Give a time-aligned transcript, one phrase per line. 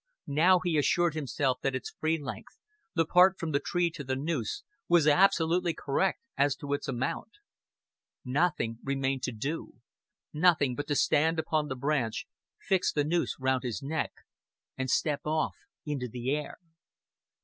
[0.25, 2.57] Now he assured himself that its free length
[2.95, 7.33] the part from the tree to the noose was absolutely correct as to its amount.
[8.25, 9.73] Nothing remained to do,
[10.33, 12.25] nothing but to stand upon the branch,
[12.59, 14.11] fix the noose round his neck,
[14.75, 15.53] and step off
[15.85, 16.57] into the air.